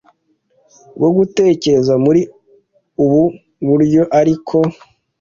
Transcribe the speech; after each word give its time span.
bwo 0.97 1.09
gutekereza 1.17 1.93
muri 2.05 2.21
ubu 3.03 3.21
buryoariko 3.67 4.57